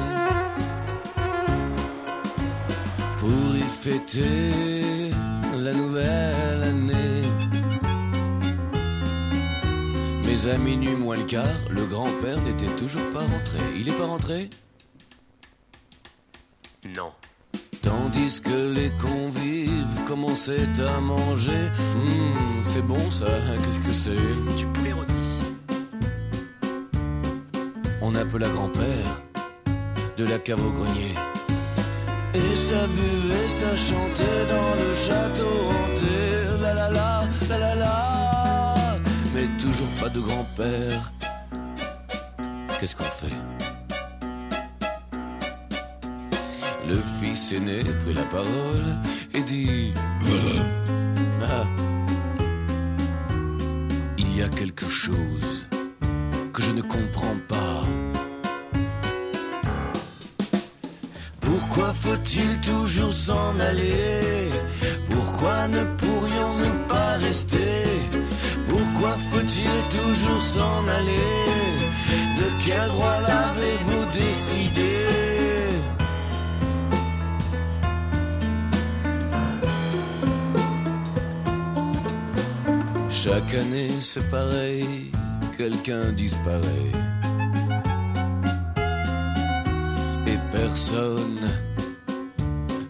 pour 3.17 3.55
y 3.57 3.67
fêter 3.83 5.11
la 5.59 5.73
nouvelle 5.73 6.63
année. 6.63 7.23
Mais 10.25 10.49
à 10.49 10.57
minuit 10.57 10.95
moins 10.95 11.17
le 11.17 11.23
quart, 11.23 11.61
le 11.69 11.85
grand-père 11.87 12.39
n'était 12.41 12.73
toujours 12.77 13.09
pas 13.11 13.25
rentré. 13.33 13.59
Il 13.75 13.89
est 13.89 13.97
pas 13.97 14.05
rentré? 14.05 14.49
Que 18.21 18.73
les 18.73 18.91
convives 18.91 20.03
commençaient 20.07 20.69
à 20.79 21.01
manger. 21.01 21.63
Hum, 21.95 22.63
c'est 22.63 22.81
bon 22.81 23.11
ça, 23.11 23.25
qu'est-ce 23.59 23.79
que 23.79 23.93
c'est? 23.93 24.55
Du 24.57 24.65
poulet 24.67 24.93
rôti. 24.93 25.13
On 28.01 28.15
appela 28.15 28.47
grand-père 28.49 29.21
de 30.17 30.25
la 30.25 30.39
cave 30.39 30.65
au 30.65 30.71
grenier. 30.71 31.13
Et 32.33 32.55
ça 32.55 32.87
buvait, 32.87 33.47
ça 33.47 33.75
chantait 33.75 34.45
dans 34.49 34.75
le 34.81 34.93
château 34.93 35.53
hanté. 35.75 36.61
La 36.61 36.73
la 36.73 36.89
la, 36.89 37.23
la 37.49 37.57
la 37.59 37.75
la. 37.75 38.97
Mais 39.35 39.47
toujours 39.61 39.91
pas 39.99 40.09
de 40.09 40.19
grand-père. 40.19 41.11
Qu'est-ce 42.79 42.95
qu'on 42.95 43.03
fait? 43.03 43.35
Le 46.91 46.97
fils 46.97 47.53
aîné 47.53 47.83
prit 48.01 48.13
la 48.13 48.25
parole 48.25 48.87
et 49.33 49.41
dit 49.43 49.93
Voilà. 51.39 51.63
Ah. 51.63 51.65
Il 54.17 54.37
y 54.37 54.41
a 54.43 54.49
quelque 54.49 54.89
chose 54.89 55.67
que 56.51 56.61
je 56.61 56.71
ne 56.71 56.81
comprends 56.81 57.39
pas. 57.47 57.83
Pourquoi 61.39 61.93
faut-il 61.93 62.59
toujours 62.59 63.13
s'en 63.13 63.57
aller? 63.69 64.49
Pourquoi 65.09 65.69
ne 65.69 65.83
pourrions-nous 66.01 66.77
pas 66.89 67.13
rester? 67.27 67.83
Pourquoi 68.67 69.13
faut-il 69.31 69.75
toujours 69.97 70.41
s'en 70.41 70.85
aller? 70.99 71.39
De 72.39 72.47
quel 72.65 72.87
droit 72.89 73.19
l'avez-vous 73.21 74.05
décidé? 74.11 75.30
Chaque 83.23 83.53
année 83.53 84.01
c'est 84.01 84.27
pareil, 84.31 85.11
quelqu'un 85.55 86.11
disparaît. 86.11 86.91
Et 90.25 90.39
personne 90.51 91.39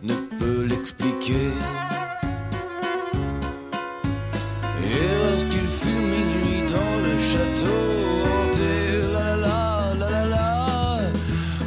ne 0.01 0.13
peut 0.39 0.63
l'expliquer. 0.69 1.51
Et 4.89 5.03
lorsqu'il 5.21 5.67
fut 5.67 6.01
minuit 6.15 6.63
dans 6.75 6.95
le 7.07 7.19
château 7.19 7.83
hanté, 8.31 8.75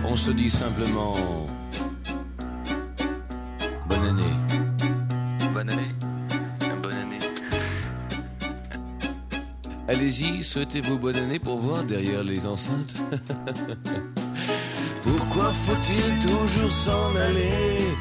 on 0.09 0.17
se 0.17 0.31
dit 0.31 0.49
simplement 0.49 1.45
Allez-y, 9.95 10.43
souhaitez-vous 10.43 10.99
bonne 10.99 11.15
année 11.15 11.39
pour 11.39 11.57
voir 11.57 11.85
derrière 11.85 12.25
les 12.25 12.45
enceintes. 12.47 12.95
Pourquoi 15.05 15.53
faut-il 15.53 16.29
toujours 16.29 16.73
s'en 16.73 17.15
aller? 17.15 17.95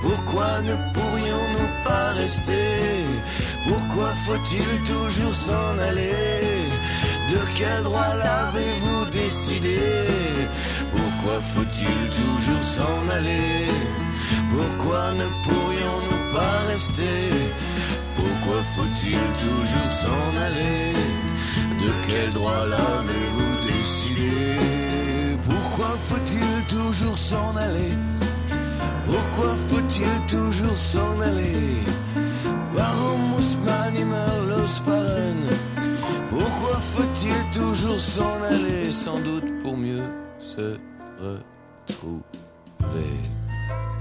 Pourquoi 0.00 0.62
ne 0.62 0.74
pourrions-nous 0.94 1.84
pas 1.84 2.12
rester? 2.12 3.04
Pourquoi 3.68 4.08
faut-il 4.26 4.70
toujours 4.86 5.34
s'en 5.34 5.78
aller? 5.78 6.48
De 7.30 7.40
quel 7.58 7.82
droit 7.82 8.14
l'avez-vous 8.24 9.04
décidé? 9.10 9.80
Pourquoi 10.96 11.40
faut-il 11.52 11.98
toujours 12.20 12.62
s'en 12.62 13.08
aller? 13.12 13.68
Pourquoi 14.50 15.12
ne 15.12 15.26
pourrions-nous 15.44 16.34
pas 16.34 16.58
rester? 16.72 17.20
Pourquoi 18.16 18.62
faut-il 18.62 19.20
toujours 19.44 19.92
s'en 19.92 20.40
aller? 20.46 21.17
De 21.88 21.94
quel 22.06 22.30
droit 22.34 22.66
l'avez-vous 22.66 23.66
décidé? 23.66 24.58
Pourquoi 25.42 25.96
faut-il 26.08 26.76
toujours 26.76 27.16
s'en 27.16 27.56
aller? 27.56 27.92
Pourquoi 29.06 29.54
faut-il 29.70 30.36
toujours 30.36 30.76
s'en 30.76 31.18
aller? 31.22 31.80
Warum 32.74 33.20
muss 33.30 33.56
man 33.64 33.96
immer 33.96 34.32
losfahren 34.50 35.40
Pourquoi 36.28 36.76
faut-il 36.94 37.58
toujours 37.58 37.98
s'en 37.98 38.36
aller? 38.50 38.92
Sans 38.92 39.18
doute 39.20 39.50
pour 39.62 39.78
mieux 39.78 40.04
se 40.38 40.76
retrouver. 41.18 42.22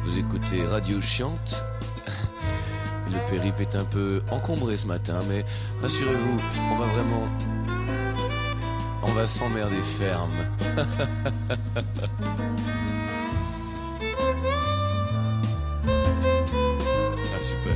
Vous 0.04 0.20
écoutez 0.20 0.62
Radio 0.64 1.00
Chiante? 1.00 1.64
Le 3.10 3.32
périph' 3.32 3.62
est 3.62 3.78
un 3.78 3.86
peu 3.86 4.22
encombré 4.30 4.76
ce 4.76 4.88
matin, 4.88 5.20
mais 5.30 5.46
rassurez-vous, 5.82 6.42
on 6.74 6.78
va 6.78 6.86
vraiment. 6.88 7.77
On 9.04 9.12
va 9.12 9.26
s'emmerder 9.26 9.82
ferme. 9.82 10.32
ah, 10.78 10.92
super. 17.42 17.76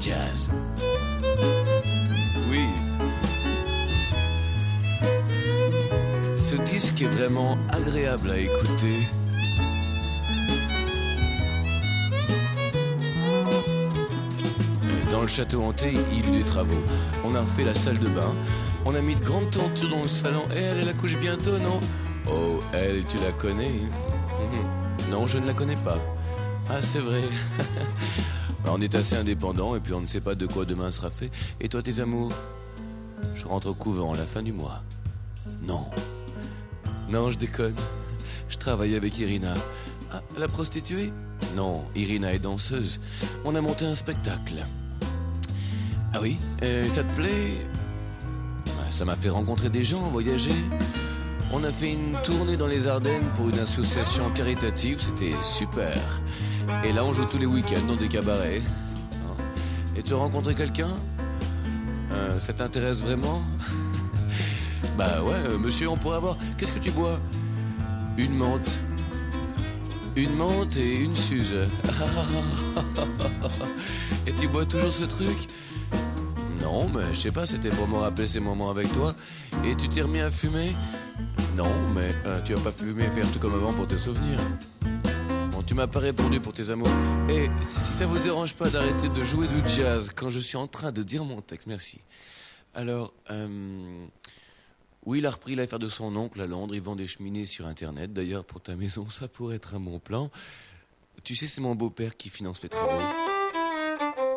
Jazz. 0.00 0.48
Oui. 2.50 2.66
Ce 6.38 6.56
disque 6.56 7.02
est 7.02 7.06
vraiment 7.06 7.56
agréable 7.70 8.30
à 8.30 8.38
écouter. 8.38 9.06
Château 15.30 15.62
hanté, 15.62 15.92
il 16.10 16.18
y 16.18 16.28
eut 16.28 16.32
des 16.32 16.44
travaux. 16.44 16.82
On 17.24 17.34
a 17.36 17.40
refait 17.40 17.64
la 17.64 17.74
salle 17.74 18.00
de 18.00 18.08
bain. 18.08 18.34
On 18.84 18.94
a 18.94 19.00
mis 19.00 19.14
de 19.14 19.24
grandes 19.24 19.50
tentures 19.50 19.88
dans 19.88 20.02
le 20.02 20.08
salon. 20.08 20.42
Et 20.56 20.58
elle, 20.58 20.78
elle 20.78 20.88
accouche 20.88 21.16
bientôt, 21.16 21.56
non? 21.58 21.80
Oh, 22.26 22.60
elle, 22.72 23.04
tu 23.04 23.16
la 23.18 23.30
connais? 23.32 23.70
Mhm. 23.70 25.10
Non, 25.10 25.28
je 25.28 25.38
ne 25.38 25.46
la 25.46 25.54
connais 25.54 25.76
pas. 25.76 25.98
Ah, 26.68 26.82
c'est 26.82 26.98
vrai. 26.98 27.22
Bah, 28.62 28.72
on 28.74 28.80
est 28.82 28.94
assez 28.94 29.16
indépendant 29.16 29.74
et 29.74 29.80
puis 29.80 29.94
on 29.94 30.02
ne 30.02 30.06
sait 30.06 30.20
pas 30.20 30.34
de 30.34 30.46
quoi 30.46 30.66
demain 30.66 30.90
sera 30.90 31.10
fait. 31.10 31.30
Et 31.62 31.68
toi, 31.70 31.80
tes 31.80 31.98
amours? 32.00 32.30
Je 33.34 33.46
rentre 33.46 33.70
au 33.70 33.74
couvent 33.74 34.12
à 34.12 34.18
la 34.18 34.26
fin 34.26 34.42
du 34.42 34.52
mois. 34.52 34.82
Non. 35.62 35.86
Non, 37.08 37.30
je 37.30 37.38
déconne. 37.38 37.74
Je 38.50 38.58
travaille 38.58 38.96
avec 38.96 39.18
Irina. 39.18 39.54
Ah, 40.12 40.20
la 40.36 40.46
prostituée? 40.46 41.10
Non, 41.56 41.84
Irina 41.96 42.34
est 42.34 42.38
danseuse. 42.38 43.00
On 43.46 43.54
a 43.54 43.62
monté 43.62 43.86
un 43.86 43.94
spectacle. 43.94 44.66
Ah 46.12 46.18
oui 46.20 46.36
Euh, 46.62 46.88
Ça 46.90 47.02
te 47.02 47.14
plaît 47.16 47.66
Ça 48.90 49.04
m'a 49.04 49.16
fait 49.16 49.30
rencontrer 49.30 49.68
des 49.68 49.84
gens, 49.84 50.02
voyager. 50.08 50.54
On 51.52 51.64
a 51.64 51.72
fait 51.72 51.92
une 51.92 52.16
tournée 52.22 52.56
dans 52.56 52.66
les 52.68 52.86
Ardennes 52.86 53.24
pour 53.36 53.48
une 53.48 53.58
association 53.58 54.30
caritative, 54.30 55.00
c'était 55.00 55.34
super. 55.42 55.96
Et 56.84 56.92
là, 56.92 57.04
on 57.04 57.12
joue 57.12 57.24
tous 57.24 57.38
les 57.38 57.46
week-ends 57.46 57.84
dans 57.88 57.96
des 57.96 58.08
cabarets. 58.08 58.62
Et 59.96 60.02
te 60.02 60.14
rencontrer 60.14 60.54
quelqu'un 60.54 60.90
Euh, 62.12 62.38
Ça 62.38 62.52
t'intéresse 62.52 62.98
vraiment 62.98 63.42
Bah 64.98 65.22
ouais, 65.22 65.34
euh, 65.48 65.58
monsieur, 65.58 65.88
on 65.88 65.96
pourrait 65.96 66.16
avoir. 66.16 66.36
Qu'est-ce 66.56 66.72
que 66.72 66.78
tu 66.78 66.90
bois? 66.90 67.18
Une 68.16 68.34
menthe. 68.36 68.80
une 70.16 70.34
menthe 70.36 70.76
et 70.76 70.96
une 71.00 71.16
suze. 71.16 71.54
et 74.26 74.32
tu 74.32 74.48
bois 74.48 74.64
toujours 74.66 74.92
ce 74.92 75.04
truc? 75.04 75.36
Non, 76.62 76.88
mais 76.88 77.14
je 77.14 77.20
sais 77.20 77.30
pas, 77.30 77.46
c'était 77.46 77.70
pour 77.70 77.88
me 77.88 77.96
rappeler 77.96 78.26
ces 78.26 78.40
moments 78.40 78.70
avec 78.70 78.92
toi. 78.92 79.14
Et 79.64 79.74
tu 79.74 79.88
t'es 79.88 80.02
remis 80.02 80.20
à 80.20 80.30
fumer? 80.30 80.72
Non, 81.56 81.70
mais 81.94 82.14
euh, 82.26 82.40
tu 82.42 82.54
vas 82.54 82.70
pas 82.70 82.70
et 82.70 83.10
faire 83.10 83.30
tout 83.32 83.38
comme 83.38 83.54
avant 83.54 83.72
pour 83.72 83.88
te 83.88 83.96
souvenir. 83.96 84.38
Bon, 85.50 85.62
tu 85.62 85.74
m'as 85.74 85.86
pas 85.86 85.98
répondu 85.98 86.40
pour 86.40 86.52
tes 86.52 86.70
amours. 86.70 86.88
Et 87.28 87.48
si 87.62 87.92
ça 87.92 88.06
vous 88.06 88.18
dérange 88.18 88.54
pas 88.54 88.70
d'arrêter 88.70 89.08
de 89.08 89.22
jouer 89.22 89.48
du 89.48 89.66
jazz 89.68 90.10
quand 90.14 90.28
je 90.28 90.38
suis 90.38 90.56
en 90.56 90.66
train 90.66 90.92
de 90.92 91.02
dire 91.02 91.24
mon 91.24 91.40
texte, 91.40 91.66
merci. 91.66 91.98
Alors, 92.74 93.12
euh, 93.30 94.06
oui, 95.06 95.18
il 95.18 95.26
a 95.26 95.30
repris 95.30 95.54
l'affaire 95.54 95.78
de 95.78 95.88
son 95.88 96.14
oncle 96.16 96.40
à 96.40 96.46
Londres. 96.46 96.74
Il 96.74 96.82
vend 96.82 96.94
des 96.94 97.08
cheminées 97.08 97.46
sur 97.46 97.66
Internet. 97.66 98.12
D'ailleurs, 98.12 98.44
pour 98.44 98.60
ta 98.60 98.76
maison, 98.76 99.08
ça 99.08 99.28
pourrait 99.28 99.56
être 99.56 99.74
un 99.74 99.80
bon 99.80 99.98
plan. 99.98 100.30
Tu 101.24 101.36
sais, 101.36 101.48
c'est 101.48 101.60
mon 101.60 101.74
beau-père 101.74 102.16
qui 102.16 102.28
finance 102.28 102.62
les 102.62 102.68
travaux. 102.68 103.02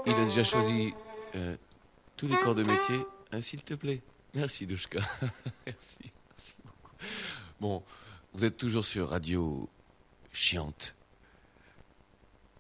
Il 0.06 0.14
a 0.14 0.26
déjà 0.26 0.44
choisi 0.44 0.94
euh, 1.36 1.56
tous 2.18 2.28
les 2.28 2.38
corps 2.38 2.56
de 2.56 2.64
métier. 2.64 3.00
Ah, 3.32 3.42
s'il 3.42 3.64
te 3.64 3.74
plaît. 3.74 4.02
Merci, 4.34 4.66
Douchka. 4.66 5.00
merci, 5.66 6.12
merci 6.30 6.56
beaucoup. 6.64 6.96
Bon, 7.60 7.84
vous 8.34 8.46
êtes 8.46 8.58
toujours 8.58 8.86
sur 8.86 9.10
Radio 9.10 9.70
Chiante. 10.32 10.96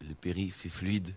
Le 0.02 0.14
périph' 0.14 0.66
est 0.66 0.70
fluide. 0.70 1.16